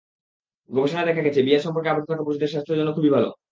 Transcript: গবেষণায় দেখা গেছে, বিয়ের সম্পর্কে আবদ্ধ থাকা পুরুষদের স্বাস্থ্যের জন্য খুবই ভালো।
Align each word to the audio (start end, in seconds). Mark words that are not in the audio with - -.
গবেষণায় 0.69 1.07
দেখা 1.09 1.25
গেছে, 1.25 1.39
বিয়ের 1.45 1.63
সম্পর্কে 1.65 1.91
আবদ্ধ 1.91 2.07
থাকা 2.09 2.25
পুরুষদের 2.25 2.51
স্বাস্থ্যের 2.51 2.79
জন্য 2.79 2.91
খুবই 2.93 3.11
ভালো। 3.15 3.29